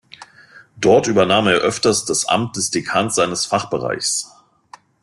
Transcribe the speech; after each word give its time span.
Dort 0.77 1.05
übernahm 1.05 1.45
er 1.45 1.59
öfters 1.59 2.05
das 2.05 2.25
Amt 2.27 2.55
des 2.55 2.71
Dekans 2.71 3.13
seines 3.13 3.45
Fachbereichs. 3.45 4.31